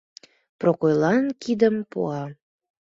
[0.59, 2.23] —Прокойлан кидым пуа.